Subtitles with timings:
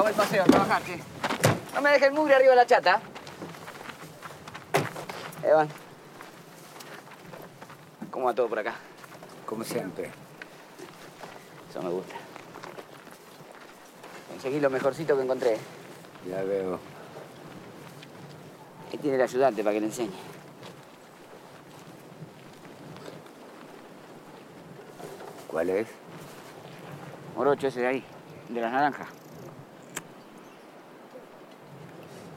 [0.00, 0.98] acabó el paseo a trabajar, che.
[1.74, 3.00] No me dejes mugre arriba de la chata.
[5.42, 5.68] Evan.
[8.10, 8.76] ¿Cómo va todo por acá?
[9.44, 10.10] Como siempre.
[11.68, 12.14] Eso me gusta.
[14.30, 15.58] Conseguí lo mejorcito que encontré.
[16.26, 16.80] Ya veo.
[18.90, 20.10] Ahí tiene el ayudante para que le enseñe.
[25.46, 25.88] ¿Cuál es?
[27.36, 28.04] Morocho ese de ahí,
[28.48, 29.19] de las naranjas.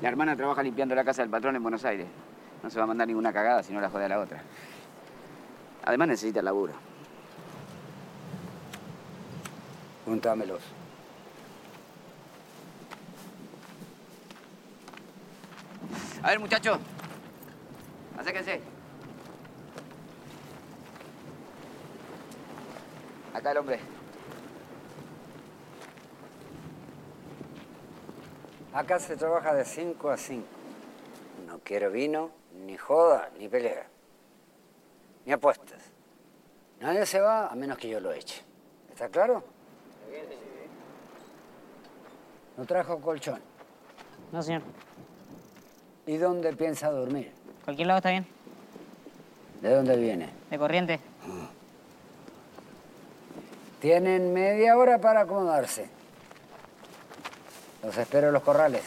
[0.04, 2.08] La hermana trabaja limpiando la casa del patrón en Buenos Aires.
[2.62, 4.44] No se va a mandar ninguna cagada si no la jode a la otra.
[5.86, 6.74] Además necesita el laburo.
[10.04, 10.62] Juntámelos.
[16.22, 16.80] A ver, muchachos.
[18.20, 18.60] Acérquense.
[23.34, 23.93] Acá el hombre.
[28.74, 30.46] Acá se trabaja de 5 a 5.
[31.48, 32.32] No quiero vino,
[32.66, 33.86] ni joda, ni pelea.
[35.26, 35.82] Ni apuestas.
[36.80, 38.42] Nadie se va a menos que yo lo eche.
[38.92, 39.44] ¿Está claro?
[42.58, 43.40] No trajo colchón.
[44.32, 44.64] No, señor.
[46.08, 47.32] ¿Y dónde piensa dormir?
[47.64, 48.28] Cualquier lado está bien.
[49.62, 50.30] ¿De dónde viene?
[50.50, 51.00] De corriente.
[53.80, 55.90] Tienen media hora para acomodarse.
[57.84, 58.82] Los espero en los corrales.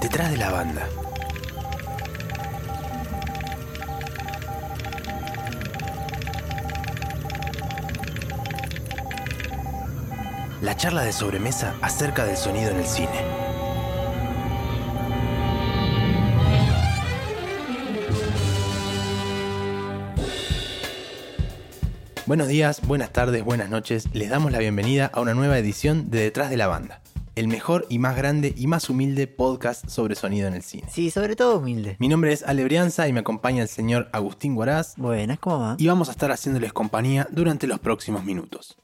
[0.00, 0.86] Detrás de la banda.
[10.60, 13.43] La charla de sobremesa acerca del sonido en el cine.
[22.26, 24.08] Buenos días, buenas tardes, buenas noches.
[24.14, 27.02] Les damos la bienvenida a una nueva edición de Detrás de la Banda,
[27.34, 30.84] el mejor y más grande y más humilde podcast sobre sonido en el cine.
[30.90, 31.96] Sí, sobre todo humilde.
[31.98, 35.76] Mi nombre es Ale Brianza y me acompaña el señor Agustín Guaraz Buenas, ¿cómo va?
[35.78, 38.78] y vamos a estar haciéndoles compañía durante los próximos minutos.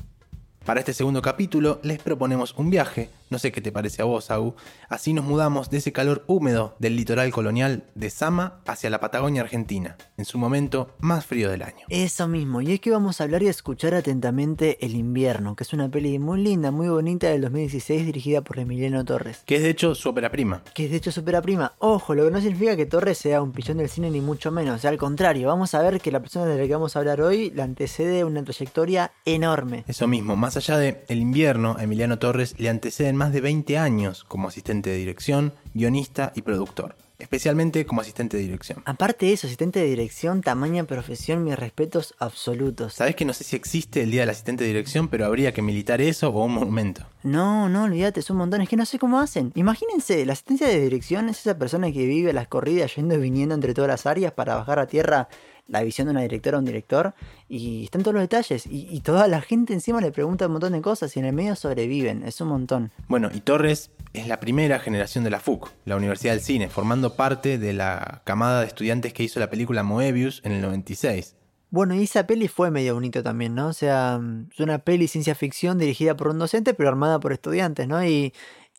[0.66, 4.30] Para este segundo capítulo les proponemos un viaje, no sé qué te parece a vos,
[4.30, 4.54] Agu,
[4.88, 9.42] así nos mudamos de ese calor húmedo del litoral colonial de Sama hacia la Patagonia
[9.42, 11.86] Argentina, en su momento más frío del año.
[11.88, 15.64] Eso mismo, y es que vamos a hablar y a escuchar atentamente El invierno, que
[15.64, 19.42] es una peli muy linda, muy bonita del 2016 dirigida por Emiliano Torres.
[19.46, 20.62] Que es de hecho su ópera prima.
[20.74, 21.74] Que es de hecho supera prima.
[21.78, 24.76] Ojo, lo que no significa que Torres sea un pillón del cine ni mucho menos.
[24.76, 26.98] O sea, al contrario, vamos a ver que la persona de la que vamos a
[26.98, 29.84] hablar hoy la antecede una trayectoria enorme.
[29.86, 33.76] Eso mismo, más allá de El invierno, a Emiliano Torres le anteceden más de 20
[33.76, 38.82] años como asistente de dirección, guionista y productor, especialmente como asistente de dirección.
[38.86, 42.94] Aparte de eso, asistente de dirección, tamaña profesión, mis respetos absolutos.
[42.94, 45.60] Sabes que no sé si existe el Día del Asistente de Dirección, pero habría que
[45.60, 47.04] militar eso o un monumento.
[47.22, 48.62] No, no, olvídate, es un montón.
[48.62, 49.52] Es que no sé cómo hacen.
[49.54, 53.54] Imagínense, la asistencia de dirección es esa persona que vive las corridas yendo y viniendo
[53.54, 55.28] entre todas las áreas para bajar a tierra
[55.70, 57.14] la visión de una directora o un director.
[57.48, 58.66] Y están todos los detalles.
[58.66, 61.32] Y, y toda la gente encima le pregunta un montón de cosas y en el
[61.32, 62.22] medio sobreviven.
[62.24, 62.90] Es un montón.
[63.08, 67.14] Bueno, y Torres es la primera generación de la FUC, la Universidad del Cine, formando
[67.14, 71.36] parte de la camada de estudiantes que hizo la película Moebius en el 96.
[71.72, 73.68] Bueno, y esa peli fue medio bonito también, ¿no?
[73.68, 74.20] O sea,
[74.52, 78.04] es una peli ciencia ficción dirigida por un docente, pero armada por estudiantes, ¿no?
[78.04, 78.32] Y,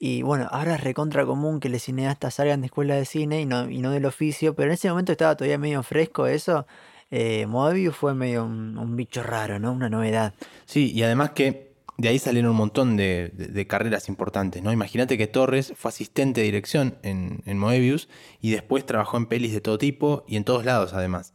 [0.03, 3.45] y bueno, ahora es recontra común que los cineastas salgan de escuela de cine y
[3.45, 6.65] no, y no del oficio, pero en ese momento estaba todavía medio fresco eso.
[7.11, 9.71] Eh, Moebius fue medio un, bicho raro, ¿no?
[9.71, 10.33] Una novedad.
[10.65, 14.73] Sí, y además que de ahí salieron un montón de, de- de carreras importantes, ¿no?
[14.73, 18.09] Imagínate que Torres fue asistente de dirección en, en Moebius
[18.41, 21.33] y después trabajó en pelis de todo tipo y en todos lados además.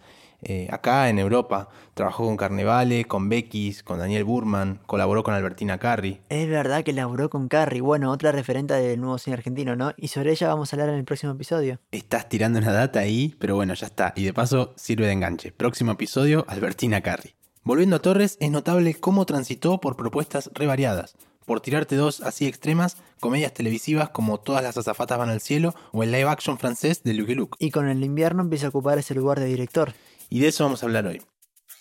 [0.48, 5.78] Eh, acá en Europa trabajó con Carnevale, con Beckys, con Daniel Burman, colaboró con Albertina
[5.78, 6.20] Carri.
[6.28, 9.92] Es verdad que laburó con Carrie, bueno, otra referente del nuevo cine argentino, ¿no?
[9.96, 11.80] Y sobre ella vamos a hablar en el próximo episodio.
[11.90, 14.12] Estás tirando una data ahí, pero bueno, ya está.
[14.14, 15.50] Y de paso sirve de enganche.
[15.50, 17.34] Próximo episodio, Albertina Carri.
[17.64, 21.16] Volviendo a Torres, es notable cómo transitó por propuestas re variadas.
[21.46, 26.02] Por tirarte dos así extremas, comedias televisivas como Todas las azafatas van al cielo o
[26.02, 27.56] el live action francés de Luke Luke.
[27.60, 29.92] Y con el invierno empieza a ocupar ese lugar de director.
[30.28, 31.22] Y de eso vamos a hablar hoy.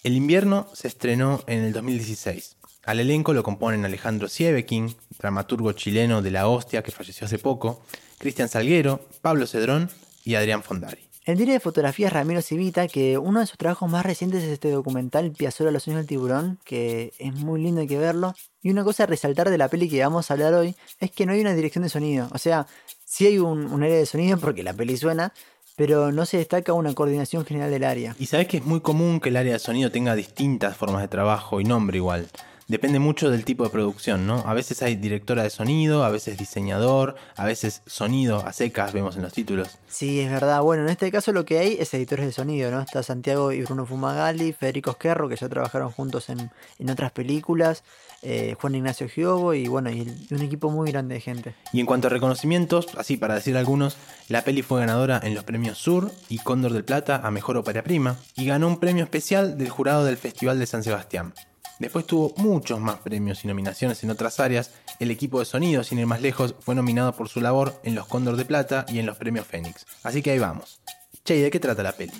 [0.04, 2.58] El invierno se estrenó en el 2016.
[2.84, 7.82] Al elenco lo componen Alejandro Siebeking, dramaturgo chileno de la hostia que falleció hace poco,
[8.20, 9.90] Cristian Salguero, Pablo Cedrón
[10.24, 11.10] y Adrián Fondari.
[11.26, 14.50] El director de fotografía es Ramiro Civita, que uno de sus trabajos más recientes es
[14.50, 18.36] este documental Piazzolla Los sueños del tiburón, que es muy lindo hay que verlo.
[18.62, 21.26] Y una cosa a resaltar de la peli que vamos a hablar hoy es que
[21.26, 22.30] no hay una dirección de sonido.
[22.32, 22.68] O sea,
[23.16, 25.32] Sí hay un, un área de sonido porque la peli suena,
[25.76, 28.16] pero no se destaca una coordinación general del área.
[28.20, 31.08] Y sabes que es muy común que el área de sonido tenga distintas formas de
[31.08, 32.28] trabajo y nombre igual.
[32.68, 34.40] Depende mucho del tipo de producción, ¿no?
[34.40, 39.16] A veces hay directora de sonido, a veces diseñador, a veces sonido a secas, vemos
[39.16, 39.78] en los títulos.
[39.88, 40.64] Sí, es verdad.
[40.64, 42.82] Bueno, en este caso lo que hay es editores de sonido, ¿no?
[42.82, 46.50] Está Santiago y Bruno Fumagalli, Federico Esquerro, que ya trabajaron juntos en,
[46.80, 47.84] en otras películas,
[48.26, 51.56] eh, Juan Ignacio Giobo y bueno, y el- un equipo muy grande de gente.
[51.72, 53.96] Y en cuanto a reconocimientos, así para decir algunos,
[54.28, 57.84] la peli fue ganadora en los premios Sur y Cóndor del Plata a Mejor Ópera
[57.84, 61.34] Prima y ganó un premio especial del jurado del Festival de San Sebastián.
[61.78, 64.72] Después tuvo muchos más premios y nominaciones en otras áreas.
[65.00, 68.08] El equipo de sonido, sin ir más lejos, fue nominado por su labor en los
[68.08, 69.86] Cóndor de Plata y en los premios Fénix.
[70.02, 70.80] Así que ahí vamos.
[71.26, 72.14] Che, ¿y de qué trata la peli?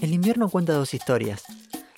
[0.00, 1.42] El invierno cuenta dos historias.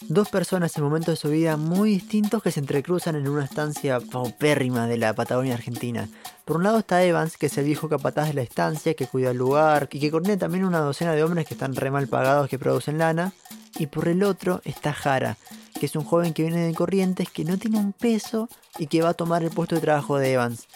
[0.08, 4.00] Dos personas en momentos de su vida muy distintos que se entrecruzan en una estancia
[4.00, 6.08] paupérrima de la Patagonia Argentina.
[6.44, 9.30] Por un lado está Evans, que es el viejo capataz de la estancia, que cuida
[9.30, 12.48] el lugar y que coordina también una docena de hombres que están re mal pagados
[12.48, 13.32] que producen lana.
[13.78, 15.38] Y por el otro está Jara,
[15.78, 19.02] que es un joven que viene de Corrientes, que no tiene un peso y que
[19.02, 20.66] va a tomar el puesto de trabajo de Evans.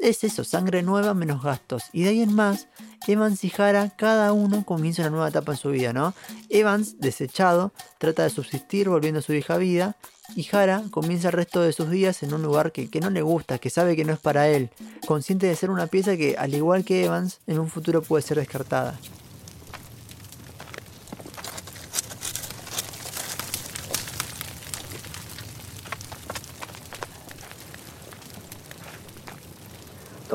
[0.00, 1.84] Es eso, sangre nueva menos gastos.
[1.92, 2.68] Y de ahí en más,
[3.06, 6.14] Evans y Jara, cada uno comienza una nueva etapa en su vida, ¿no?
[6.48, 9.96] Evans, desechado, trata de subsistir volviendo a su vieja vida.
[10.34, 13.20] Y Jara comienza el resto de sus días en un lugar que, que no le
[13.20, 14.70] gusta, que sabe que no es para él,
[15.06, 18.38] consciente de ser una pieza que, al igual que Evans, en un futuro puede ser
[18.38, 18.98] descartada.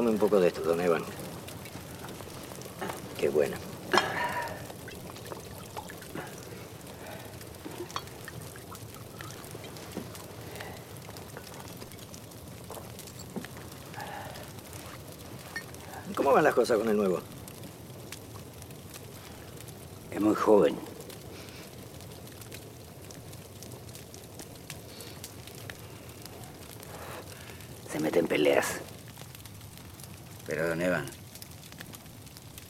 [0.08, 1.04] Un poco de esto, don Evan.
[3.18, 3.58] Qué bueno.
[16.16, 17.20] ¿Cómo van las cosas con el nuevo?
[20.12, 20.78] Es muy joven.
[27.92, 28.82] Se mete en peleas.
[30.48, 31.06] Pero, don Evan,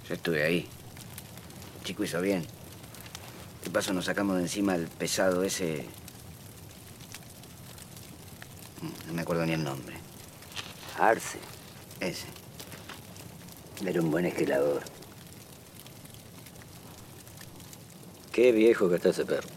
[0.08, 0.68] yo estuve ahí.
[1.80, 2.46] El chico hizo bien.
[3.64, 5.86] De paso nos sacamos de encima el pesado ese...
[9.08, 9.96] No me acuerdo ni el nombre.
[11.00, 11.40] Arce.
[12.00, 12.28] Ese.
[13.86, 14.84] Era un buen esquilador.
[18.32, 19.48] Qué viejo que está ese perro.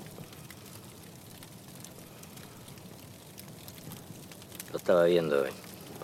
[4.71, 5.51] Lo estaba viendo hoy.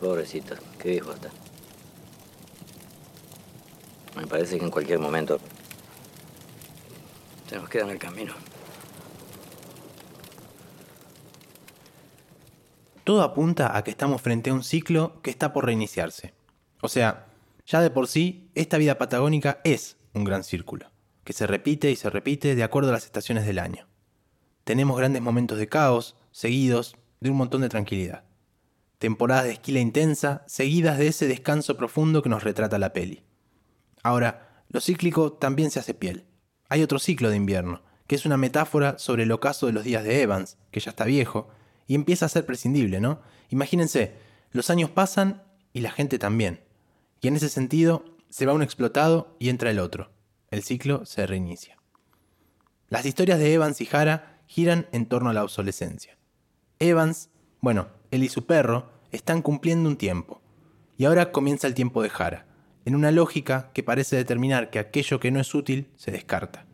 [0.01, 1.31] Pobrecito, qué viejo está.
[4.25, 5.39] Me parece que en cualquier momento
[7.47, 8.33] se nos queda en el camino.
[13.05, 16.33] Todo apunta a que estamos frente a un ciclo que está por reiniciarse.
[16.81, 17.27] O sea,
[17.67, 20.91] ya de por sí, esta vida patagónica es un gran círculo,
[21.25, 23.89] que se repite y se repite de acuerdo a las estaciones del año.
[24.65, 28.25] Tenemos grandes momentos de caos, seguidos de un montón de tranquilidad.
[28.97, 33.23] Temporadas de esquila intensa, seguidas de ese descanso profundo que nos retrata la peli.
[34.05, 36.27] Ahora, lo cíclico también se hace piel.
[36.69, 40.05] Hay otro ciclo de invierno, que es una metáfora sobre el ocaso de los días
[40.05, 41.49] de Evans, que ya está viejo,
[41.87, 43.23] y empieza a ser prescindible, ¿no?
[43.49, 44.15] Imagínense,
[44.53, 45.43] los años pasan
[45.73, 46.61] y la gente también.
[47.23, 50.13] Y en ese sentido, se va un explotado y entra el otro.
[50.51, 51.79] El ciclo se reinicia.
[52.91, 56.19] Las historias de Evans y Jara giran en torno a la obsolescencia.
[56.79, 57.31] Evans,
[57.61, 60.43] bueno, él y su perro están cumpliendo un tiempo.
[60.99, 62.47] Y ahora comienza el tiempo de Jara,
[62.85, 66.67] en una lógica que parece determinar que aquello que no es útil se descarta.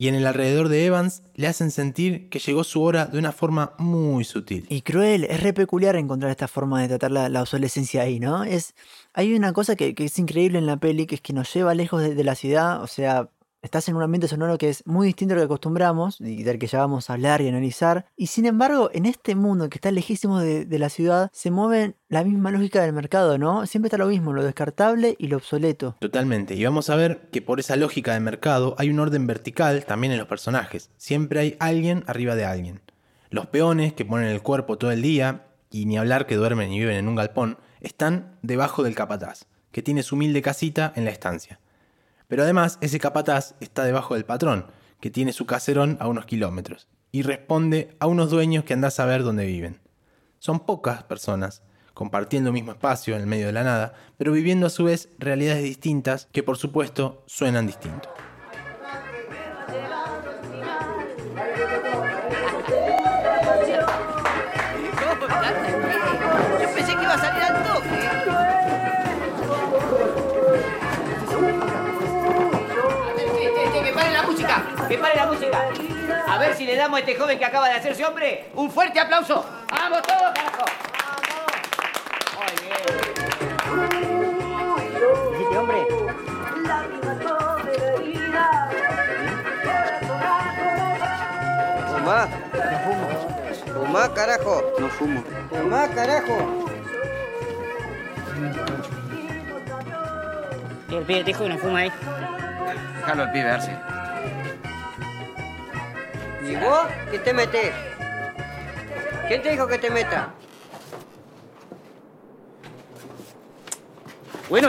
[0.00, 3.32] Y en el alrededor de Evans le hacen sentir que llegó su hora de una
[3.32, 4.64] forma muy sutil.
[4.68, 8.44] Y cruel, es re peculiar encontrar esta forma de tratar la, la obsolescencia ahí, ¿no?
[8.44, 8.76] Es,
[9.12, 11.74] hay una cosa que, que es increíble en la peli, que es que nos lleva
[11.74, 13.28] lejos de, de la ciudad, o sea,
[13.68, 16.58] estás en un ambiente sonoro que es muy distinto a lo que acostumbramos y del
[16.58, 18.06] que ya vamos a hablar y analizar.
[18.16, 22.24] Y sin embargo, en este mundo que está lejísimo de, la ciudad, se mueve la
[22.24, 23.66] misma lógica del mercado, ¿no?
[23.66, 25.96] Siempre está lo mismo, lo descartable y lo obsoleto.
[26.00, 26.54] Totalmente.
[26.54, 30.12] Y vamos a ver que por esa lógica de mercado hay un orden vertical también
[30.12, 30.90] en los personajes.
[30.96, 32.80] Siempre hay alguien arriba de alguien.
[33.30, 36.78] Los peones que ponen el cuerpo todo el día, y ni hablar que duermen y
[36.78, 41.10] viven en un galpón, están debajo del capataz, que tiene su humilde casita en la
[41.10, 41.60] estancia.
[42.28, 44.66] Pero además ese capataz está debajo del patrón,
[45.00, 48.92] que tiene su caserón a unos kilómetros, y responde a unos dueños que anda a
[48.92, 49.80] saber dónde viven.
[50.38, 51.62] Son pocas personas,
[51.94, 55.08] compartiendo el mismo espacio en el medio de la nada, pero viviendo a su vez
[55.18, 58.08] realidades distintas que por supuesto suenan distinto.
[74.88, 75.58] Que pare la música.
[76.26, 78.98] A ver si le damos a este joven que acaba de hacerse hombre un fuerte
[78.98, 79.44] aplauso.
[79.70, 80.64] ¡Vamos todos, carajo!
[81.04, 81.52] ¡Vamos!
[82.38, 84.08] Muy bien.
[85.32, 85.86] ¿Dijiste hombre?
[91.92, 92.28] Fumá.
[93.74, 94.62] Fumá, carajo.
[94.78, 95.22] No fumo.
[95.50, 96.64] Fumá, carajo.
[100.90, 101.92] El pibe te dijo que no fuma ahí.
[103.00, 103.87] Déjalo al pibe darse.
[106.48, 107.74] ¿Y vos qué te metés?
[109.28, 110.32] ¿Quién te dijo que te meta?
[114.48, 114.68] Bueno,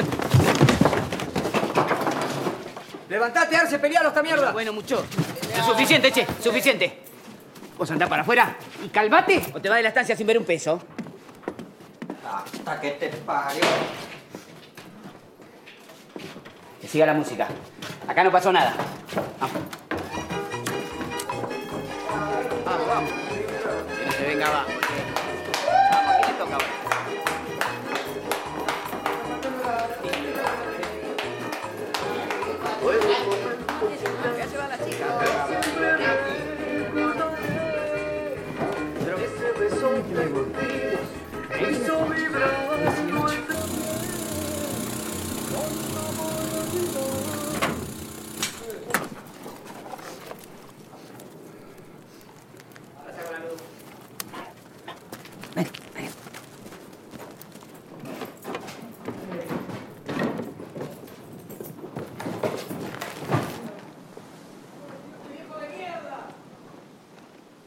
[3.07, 4.51] Levantate, Arce, pelealo esta mierda.
[4.51, 5.03] bueno, mucho.
[5.55, 6.99] Es suficiente, che, suficiente.
[7.77, 10.45] Vos andá para afuera y calmate o te vas de la estancia sin ver un
[10.45, 10.81] peso.
[12.29, 13.61] Hasta que te parió.
[16.81, 17.47] Que siga la música.
[18.07, 18.75] Acá no pasó nada.
[24.39, 24.78] Que no se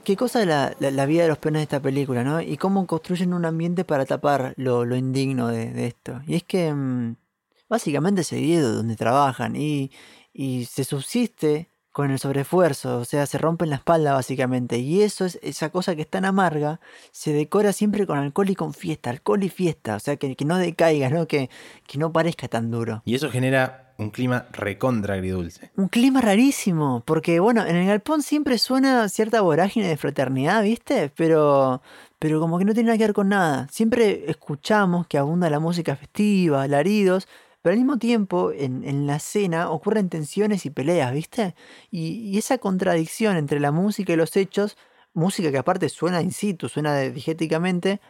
[0.04, 2.40] Qué cosa la, la, la vida de los peones de esta película, ¿no?
[2.40, 6.20] Y cómo construyen un ambiente para tapar lo, lo indigno de, de esto.
[6.26, 7.16] Y es que mm,
[7.68, 9.92] básicamente se vive donde trabajan y,
[10.32, 14.78] y se subsiste con el sobreesfuerzo, o sea, se rompen la espalda básicamente.
[14.78, 16.80] Y eso es esa cosa que es tan amarga,
[17.12, 20.44] se decora siempre con alcohol y con fiesta, alcohol y fiesta, o sea, que, que
[20.46, 21.28] no decaiga, ¿no?
[21.28, 21.50] Que,
[21.86, 23.02] que no parezca tan duro.
[23.04, 25.70] Y eso genera un clima recontra agridulce.
[25.76, 31.10] Un clima rarísimo, porque bueno, en el galpón siempre suena cierta vorágine de fraternidad, ¿viste?
[31.16, 31.82] Pero,
[32.18, 33.68] pero como que no tiene nada que ver con nada.
[33.70, 37.26] Siempre escuchamos que abunda la música festiva, alaridos,
[37.62, 41.54] pero al mismo tiempo en, en la escena ocurren tensiones y peleas, ¿viste?
[41.90, 44.76] Y, esa contradicción entre la música y los hechos,
[45.14, 48.00] música que aparte suena in situ, suena digéticamente,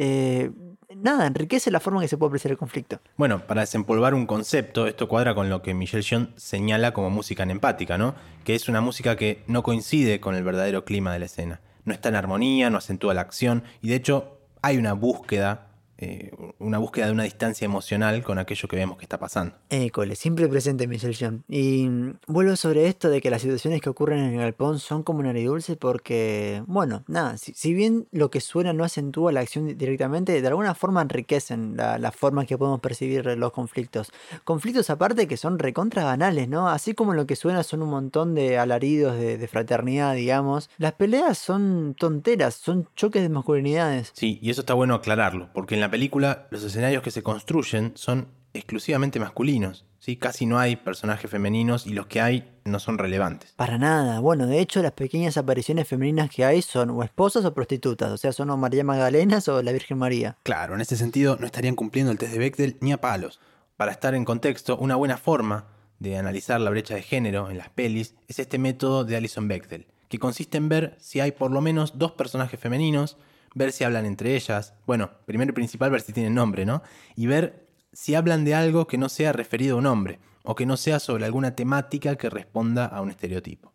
[0.00, 0.52] eh,
[0.94, 3.00] nada, enriquece la forma en que se puede apreciar el conflicto.
[3.16, 7.42] Bueno, para desempolvar un concepto, esto cuadra con lo que Michel Jean señala como música
[7.42, 8.14] empática, ¿no?
[8.44, 11.60] Que es una música que no coincide con el verdadero clima de la escena.
[11.84, 15.67] No está en armonía, no acentúa la acción y de hecho hay una búsqueda,
[15.98, 19.54] eh, una búsqueda de una distancia emocional con aquello que vemos que está pasando.
[19.68, 21.44] École, siempre presente Michelle John.
[21.48, 25.02] Y mm, vuelvo sobre esto de que las situaciones que ocurren en el galpón son
[25.02, 29.40] como un aridulce porque, bueno, nada, si, si bien lo que suena no acentúa la
[29.40, 34.12] acción di- directamente, de alguna forma enriquecen la, la forma que podemos percibir los conflictos.
[34.44, 36.68] Conflictos aparte que son recontra banales, ¿no?
[36.68, 40.70] Así como lo que suena son un montón de alaridos de, de fraternidad, digamos.
[40.78, 44.10] Las peleas son tonteras, son choques de masculinidades.
[44.14, 47.92] Sí, y eso está bueno aclararlo, porque en la película los escenarios que se construyen
[47.94, 49.84] son exclusivamente masculinos.
[49.98, 50.16] ¿sí?
[50.16, 53.52] Casi no hay personajes femeninos y los que hay no son relevantes.
[53.56, 54.20] Para nada.
[54.20, 58.10] Bueno, de hecho, las pequeñas apariciones femeninas que hay son o esposas o prostitutas.
[58.10, 60.36] O sea, son o María Magdalenas o la Virgen María.
[60.42, 63.40] Claro, en ese sentido no estarían cumpliendo el test de Bechdel ni a palos.
[63.76, 65.66] Para estar en contexto, una buena forma
[65.98, 69.86] de analizar la brecha de género en las pelis es este método de Alison Bechdel,
[70.08, 73.16] que consiste en ver si hay por lo menos dos personajes femeninos,
[73.54, 76.82] ver si hablan entre ellas, bueno, primero y principal ver si tienen nombre, ¿no?
[77.16, 80.64] Y ver si hablan de algo que no sea referido a un hombre, o que
[80.64, 83.74] no sea sobre alguna temática que responda a un estereotipo.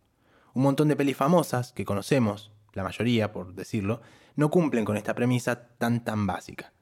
[0.53, 4.01] Un montón de pelis famosas que conocemos, la mayoría por decirlo,
[4.36, 6.74] no cumplen con esta premisa tan tan básica.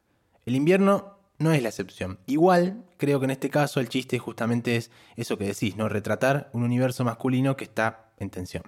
[0.45, 2.19] El invierno no es la excepción.
[2.25, 5.89] Igual, creo que en este caso el chiste justamente es eso que decís, ¿no?
[5.89, 8.63] Retratar un universo masculino que está en tensión.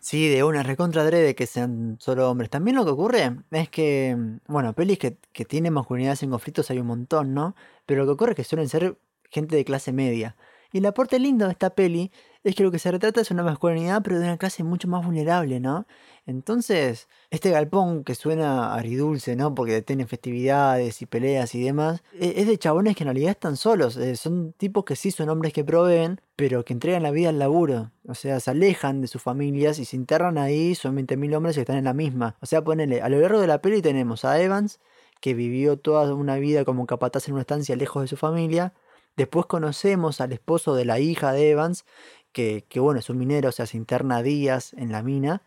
[0.00, 2.50] Sí, de una recontra adrede que sean solo hombres.
[2.50, 6.78] También lo que ocurre es que, bueno, pelis que, que tienen masculinidades en conflictos hay
[6.78, 7.56] un montón, ¿no?
[7.84, 8.98] Pero lo que ocurre es que suelen ser
[9.30, 10.36] gente de clase media.
[10.72, 12.12] Y el aporte lindo de esta peli
[12.44, 15.04] es que lo que se retrata es una masculinidad, pero de una clase mucho más
[15.04, 15.86] vulnerable, ¿no?
[16.26, 19.54] Entonces, este galpón que suena aridulce, ¿no?
[19.54, 23.56] Porque tiene festividades y peleas y demás, e- es de chabones que en realidad están
[23.56, 23.96] solos.
[23.96, 27.38] eh, Son tipos que sí son hombres que proveen, pero que entregan la vida al
[27.38, 27.92] laburo.
[28.06, 30.74] O sea, se alejan de sus familias y se internan ahí.
[30.74, 32.36] Son 20.000 hombres que están en la misma.
[32.40, 34.80] O sea, ponele, a lo largo de la peli tenemos a Evans,
[35.20, 38.74] que vivió toda una vida como capataz en una estancia lejos de su familia.
[39.16, 41.84] Después conocemos al esposo de la hija de Evans,
[42.32, 45.42] que, bueno, es un minero, o sea, se interna días en la mina.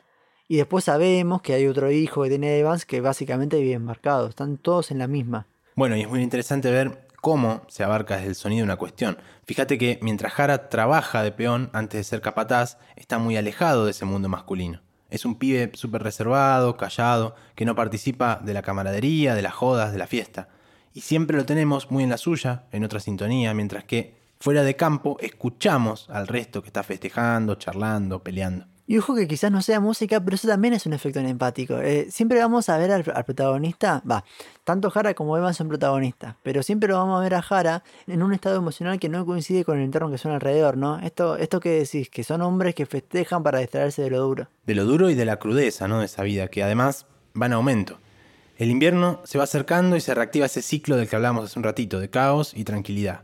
[0.48, 4.28] Y después sabemos que hay otro hijo que tiene Evans que básicamente vive embarcado.
[4.28, 5.48] Están todos en la misma.
[5.76, 9.18] Bueno, y es muy interesante ver cómo se abarca desde el sonido una cuestión.
[9.46, 13.92] Fíjate que mientras Jara trabaja de peón antes de ser capataz, está muy alejado de
[13.92, 14.82] ese mundo masculino.
[15.10, 19.92] Es un pibe súper reservado, callado, que no participa de la camaradería, de las jodas,
[19.92, 20.50] de la fiesta.
[20.94, 24.76] Y siempre lo tenemos muy en la suya, en otra sintonía, mientras que fuera de
[24.76, 28.66] campo escuchamos al resto que está festejando, charlando, peleando.
[28.88, 31.78] Y ojo que quizás no sea música, pero eso también es un efecto empático.
[31.78, 34.26] Eh, siempre vamos a ver al, protagonista, va,
[34.66, 38.22] tanto Jara como Evan son protagonistas, pero siempre lo vamos a ver a Jara en
[38.22, 41.00] un estado emocional que no coincide con el entorno que son alrededor, ¿no?
[41.00, 44.48] Esto, esto que decís, que son hombres que festejan para distraerse de lo duro.
[44.66, 46.00] De lo duro y de la crudeza, ¿no?
[46.00, 47.06] De esa vida, que además
[47.40, 48.00] va en aumento.
[48.58, 51.64] El invierno se va acercando y se reactiva ese ciclo del que hablamos hace un
[51.64, 53.22] ratito, de caos y tranquilidad.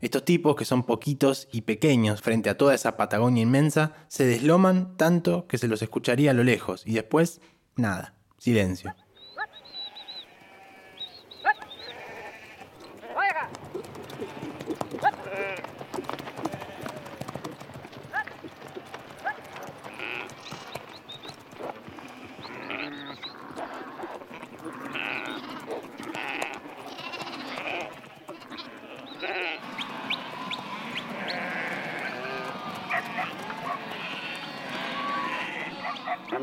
[0.00, 4.96] Estos tipos, que son poquitos y pequeños frente a toda esa Patagonia inmensa, se desloman
[4.96, 7.40] tanto que se los escucharía a lo lejos y después,
[7.76, 8.94] nada, silencio.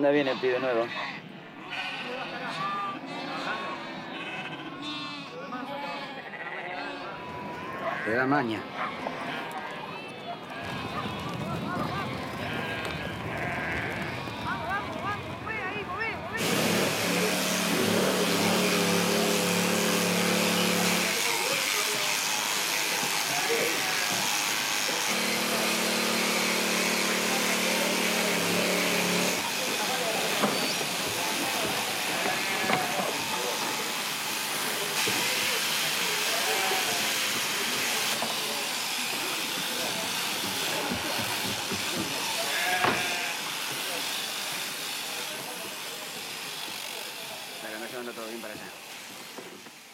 [0.08, 0.88] Anda bien el pibe nuevo.
[8.06, 8.62] Te da maña.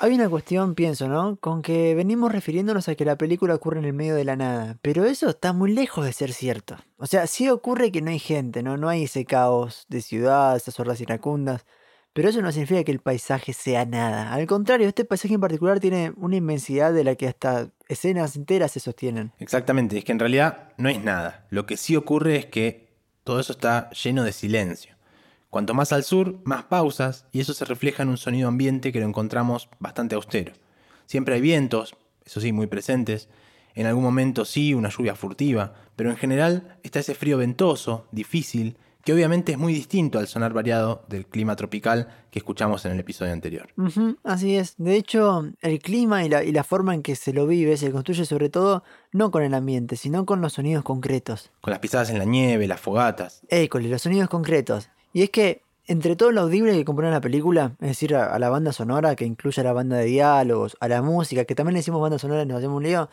[0.03, 1.37] Hay una cuestión, pienso, ¿no?
[1.37, 4.77] Con que venimos refiriéndonos a que la película ocurre en el medio de la nada,
[4.81, 6.75] pero eso está muy lejos de ser cierto.
[6.97, 8.75] O sea, sí ocurre que no hay gente, ¿no?
[8.75, 11.65] No hay ese caos de ciudad, esas hordas iracundas,
[12.11, 14.33] pero eso no significa que el paisaje sea nada.
[14.33, 18.73] Al contrario, este paisaje en particular tiene una inmensidad de la que hasta escenas enteras
[18.73, 19.31] se sostienen.
[19.39, 21.47] Exactamente, es que en realidad no es nada.
[21.49, 24.97] Lo que sí ocurre es que todo eso está lleno de silencio.
[25.53, 28.99] Cuanto más al sur, más pausas, y eso se refleja en un sonido ambiente que
[28.99, 30.51] lo encontramos bastante austero.
[31.05, 33.29] Siempre hay vientos, eso sí, muy presentes,
[33.75, 38.77] en algún momento sí, una lluvia furtiva, pero en general está ese frío ventoso, difícil,
[39.03, 42.99] que obviamente es muy distinto al sonar variado del clima tropical que escuchamos en el
[43.01, 43.67] episodio anterior.
[44.23, 44.73] así es.
[44.77, 47.91] De hecho, el clima y la, y la, forma en que se lo vive se
[47.91, 51.51] construye sobre todo no con el ambiente, sino con los sonidos concretos.
[51.61, 53.43] Con las pisadas en la nieve, las fogatas.
[53.49, 54.89] École, los sonidos concretos.
[55.13, 58.49] Y es que entre todo lo audible que compone la película, es decir, a, la
[58.49, 61.79] banda sonora que incluye a la banda de diálogos, a la música, que también le
[61.79, 63.09] decimos banda sonora y nos hacemos un lío,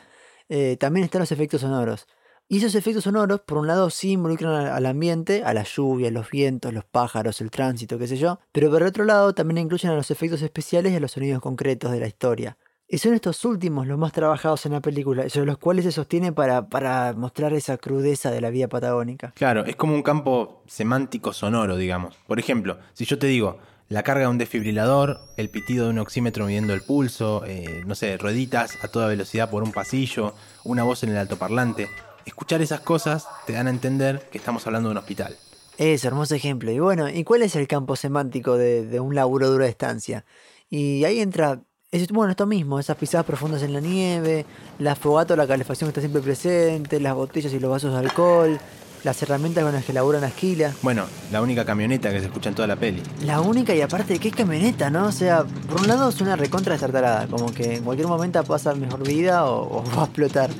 [0.48, 2.06] eh, también están los efectos sonoros.
[2.48, 6.30] Y esos efectos sonoros, por un lado, sí involucran al ambiente, a la lluvia, los
[6.30, 9.94] vientos, los pájaros, el tránsito, qué sé yo, pero por otro lado también incluyen a
[9.94, 12.56] los efectos especiales y a los sonidos concretos de la historia.
[12.92, 16.32] Y son estos últimos los más trabajados en la película, sobre los cuales se sostiene
[16.32, 19.32] para, para mostrar esa crudeza de la vida patagónica.
[19.36, 22.16] Claro, es como un campo semántico sonoro, digamos.
[22.26, 26.00] Por ejemplo, si yo te digo la carga de un desfibrilador, el pitido de un
[26.00, 30.82] oxímetro midiendo el pulso, eh, no sé, rueditas a toda velocidad por un pasillo, una
[30.82, 31.88] voz en el altoparlante,
[32.26, 35.36] escuchar esas cosas te dan a entender que estamos hablando de un hospital.
[35.78, 36.72] Es hermoso ejemplo.
[36.72, 40.24] Y bueno, ¿y cuál es el campo semántico de, de un laburo dura estancia?
[40.68, 44.46] Y ahí entra es, bueno, esto mismo, esas pisadas profundas en la nieve,
[44.78, 47.98] la fogata o la calefacción que está siempre presente, las botellas y los vasos de
[47.98, 48.60] alcohol,
[49.02, 50.72] las herramientas con las que laburan la esquila.
[50.82, 53.02] Bueno, la única camioneta que se escucha en toda la peli.
[53.24, 55.06] La única y aparte, ¿qué camioneta, no?
[55.06, 58.72] O sea, por un lado es una recontra destartalada, como que en cualquier momento pasa
[58.74, 60.50] mejor vida o, va a explotar.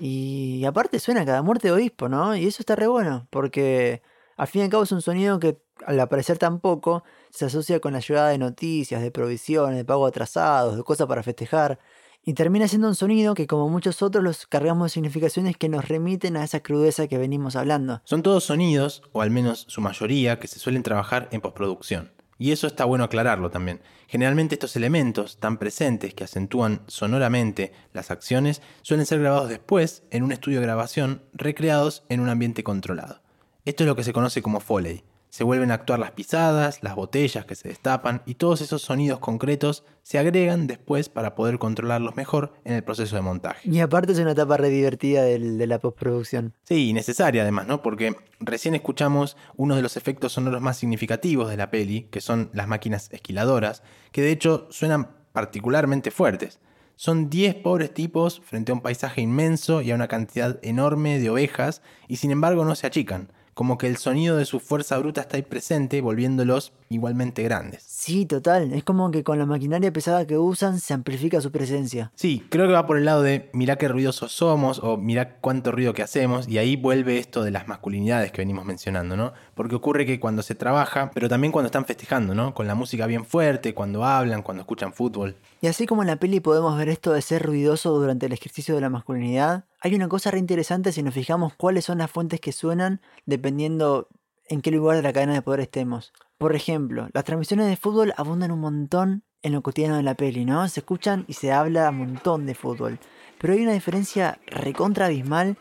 [0.00, 2.36] Y aparte suena cada muerte de obispo, ¿no?
[2.36, 4.02] Y eso está re bueno, porque
[4.36, 7.80] al fin y al cabo es un sonido que al aparecer tan poco se asocia
[7.80, 11.78] con la llegada de noticias, de provisiones, de pago atrasados, de cosas para festejar,
[12.24, 15.88] y termina siendo un sonido que como muchos otros los cargamos de significaciones que nos
[15.88, 18.02] remiten a esa crudeza que venimos hablando.
[18.04, 22.12] Son todos sonidos, o al menos su mayoría, que se suelen trabajar en postproducción.
[22.38, 23.80] Y eso está bueno aclararlo también.
[24.06, 30.22] Generalmente estos elementos tan presentes que acentúan sonoramente las acciones suelen ser grabados después en
[30.22, 33.22] un estudio de grabación recreados en un ambiente controlado.
[33.64, 35.02] Esto es lo que se conoce como Foley.
[35.30, 39.18] Se vuelven a actuar las pisadas, las botellas que se destapan y todos esos sonidos
[39.18, 43.68] concretos se agregan después para poder controlarlos mejor en el proceso de montaje.
[43.70, 46.54] Y aparte es una etapa re divertida del- de la postproducción.
[46.64, 47.82] Sí, y necesaria además, ¿no?
[47.82, 52.50] Porque recién escuchamos uno de los efectos sonoros más significativos de la peli, que son
[52.54, 56.58] las máquinas esquiladoras, que de hecho suenan particularmente fuertes.
[56.96, 61.30] Son 10 pobres tipos frente a un paisaje inmenso y a una cantidad enorme de
[61.30, 65.20] ovejas, y sin embargo no se achican, como que el sonido de su fuerza bruta
[65.20, 67.82] está ahí presente, volviéndolos igualmente grandes.
[67.84, 68.72] Sí, total.
[68.72, 72.12] Es como que con la maquinaria pesada que usan se amplifica su presencia.
[72.14, 75.72] Sí, creo que va por el lado de mirá qué ruidosos somos o mirá cuánto
[75.72, 79.32] ruido que hacemos y ahí vuelve esto de las masculinidades que venimos mencionando, ¿no?
[79.56, 82.54] Porque ocurre que cuando se trabaja, pero también cuando están festejando, ¿no?
[82.54, 85.34] Con la música bien fuerte, cuando hablan, cuando escuchan fútbol.
[85.60, 88.76] Y así como en la peli podemos ver esto de ser ruidoso durante el ejercicio
[88.76, 92.40] de la masculinidad, hay una cosa re interesante si nos fijamos cuáles son las fuentes
[92.40, 94.08] que suenan dependiendo
[94.48, 96.12] en qué lugar de la cadena de poder estemos.
[96.38, 100.44] Por ejemplo, las transmisiones de fútbol abundan un montón en lo cotidiano de la peli,
[100.44, 100.66] ¿no?
[100.68, 102.98] Se escuchan y se habla un montón de fútbol.
[103.38, 105.56] Pero hay una diferencia recontra abismal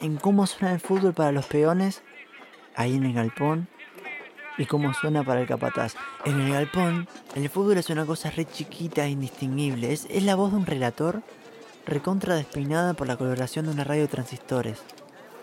[0.00, 2.02] en cómo suena el fútbol para los peones
[2.74, 3.68] ahí en el galpón
[4.58, 5.94] y cómo suena para el capataz.
[6.26, 9.92] En el galpón, el fútbol es una cosa re chiquita e indistinguible.
[9.92, 11.22] Es, es la voz de un relator
[11.86, 14.82] recontra despeinada por la coloración de una radio de transistores.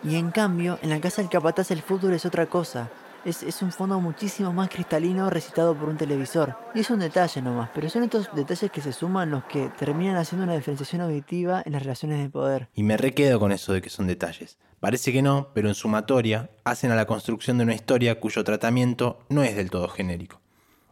[0.02, 2.90] Y en cambio, en la casa del capataz el fútbol es otra cosa.
[3.24, 6.56] Es, es un fondo muchísimo más cristalino recitado por un televisor.
[6.74, 10.16] Y es un detalle nomás, pero son estos detalles que se suman los que terminan
[10.16, 12.68] haciendo una diferenciación auditiva en las relaciones de poder.
[12.74, 14.56] Y me requedo con eso de que son detalles.
[14.80, 19.18] Parece que no, pero en sumatoria hacen a la construcción de una historia cuyo tratamiento
[19.28, 20.40] no es del todo genérico.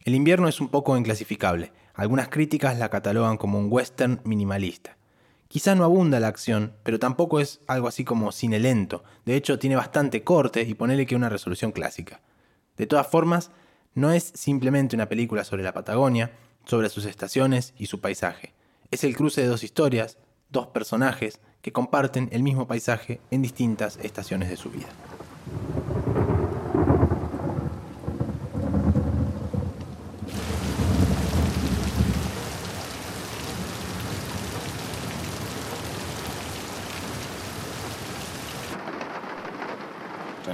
[0.04, 1.72] El invierno es un poco inclasificable.
[1.94, 4.97] Algunas críticas la catalogan como un western minimalista.
[5.48, 9.02] Quizá no abunda la acción, pero tampoco es algo así como cine lento.
[9.24, 12.20] De hecho, tiene bastante corte y ponele que una resolución clásica.
[12.76, 13.50] De todas formas,
[13.94, 16.32] no es simplemente una película sobre la Patagonia,
[16.66, 18.52] sobre sus estaciones y su paisaje.
[18.90, 20.18] Es el cruce de dos historias,
[20.50, 24.88] dos personajes que comparten el mismo paisaje en distintas estaciones de su vida.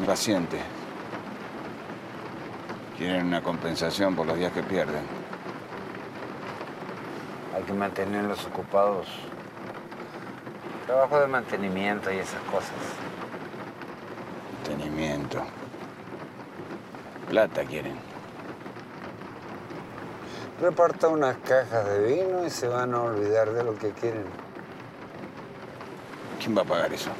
[0.04, 0.58] Ten paciente.
[2.98, 5.02] Quieren una compensación por los días que pierden.
[7.56, 9.06] Hay que mantenerlos ocupados.
[10.84, 12.74] Trabajo de mantenimiento y esas cosas.
[14.68, 15.42] Mantenimiento.
[17.30, 17.96] Plata quieren.
[20.60, 24.26] Reparta unas cajas de vino y se van a olvidar de lo que quieren.
[26.40, 27.10] ¿Quién va a pagar eso?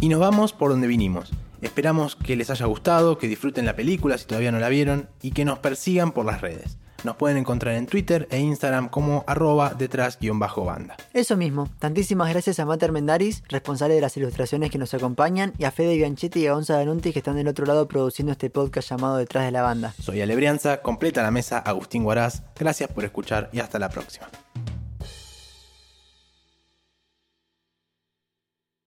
[0.00, 1.32] Y nos vamos por donde vinimos.
[1.62, 5.30] Esperamos que les haya gustado, que disfruten la película si todavía no la vieron y
[5.30, 6.76] que nos persigan por las redes.
[7.04, 10.96] Nos pueden encontrar en Twitter e Instagram como arroba detrás-banda.
[11.12, 15.64] Eso mismo, tantísimas gracias a Mater Mendaris, responsable de las ilustraciones que nos acompañan, y
[15.64, 18.88] a Fede Bianchetti y a Gonza Danunti que están del otro lado produciendo este podcast
[18.88, 19.94] llamado Detrás de la Banda.
[20.00, 22.42] Soy Alebrianza, completa la mesa Agustín Guaraz.
[22.58, 24.26] Gracias por escuchar y hasta la próxima.